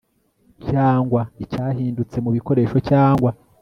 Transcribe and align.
cyangwa 0.69 1.21
icyahindutse 1.43 2.17
mu 2.23 2.29
bikoresho 2.35 2.77
cyangwa 2.89 3.29